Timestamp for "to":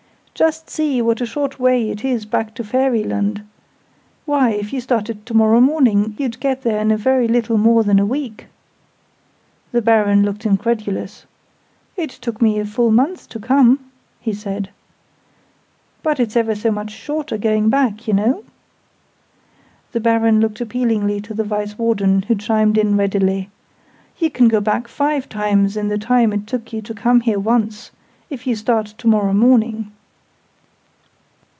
2.55-2.63, 5.27-5.35, 13.29-13.39, 21.21-21.35, 26.81-26.95, 28.97-29.07